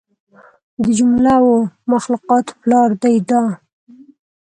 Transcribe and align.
د 0.81 0.85
جمله 0.97 1.33
و 1.45 1.49
مخلوقاتو 1.91 2.51
پلار 2.61 2.89
دى 3.01 3.15
دا. 3.29 3.43